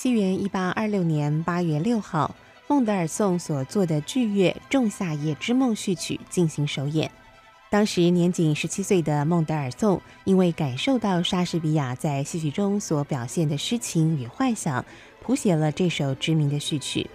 [0.00, 2.32] 西元一八二六年八月六号，
[2.68, 7.10] 孟德尔颂所作的剧乐《仲夏夜之梦》序曲进行首演。
[7.68, 14.84] 当时年仅十七岁的孟德尔颂，因为感受到莎士比亚在戏曲中所表现的诗情与幻想，
[15.20, 17.10] 谱写了这首知名的序曲。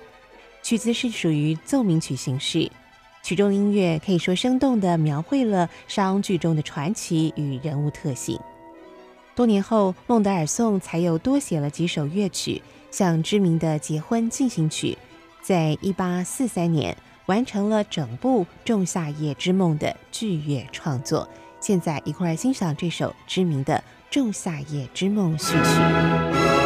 [0.62, 2.70] 曲子是属于奏鸣曲形式，
[3.24, 8.38] 曲中音乐可以说生动地描绘了商剧中的传奇与人物特性。
[9.36, 14.92] 多年后，孟德尔颂才又多写了几首乐曲，像知名的《结婚进行曲》，
[15.42, 16.96] 在一八四三年
[17.26, 21.28] 完成了整部《仲夏夜之梦》的剧乐创作。
[21.60, 23.76] 现在一块儿欣赏这首知名的
[24.12, 26.63] 《仲夏夜之梦》序曲。